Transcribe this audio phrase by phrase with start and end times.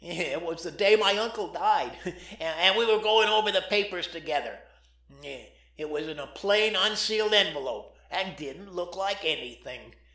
[0.03, 1.91] It was the day my uncle died,
[2.39, 4.57] and we were going over the papers together.
[5.21, 9.93] It was in a plain, unsealed envelope—and didn't look like anything.